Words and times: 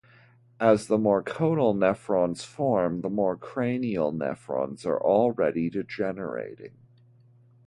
As 0.59 0.87
the 0.87 0.97
more 0.97 1.21
caudal 1.21 1.75
nephrons 1.75 2.43
form, 2.43 3.01
the 3.01 3.09
more 3.11 3.37
cranial 3.37 4.11
nephrons 4.11 4.83
are 4.83 4.99
already 4.99 5.69
degenerating. 5.69 6.73